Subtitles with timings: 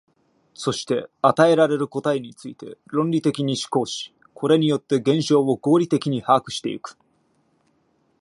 [0.55, 6.97] そして与えられる答えについて論理的に思考し、これによって現象を合理的に把握してゆく。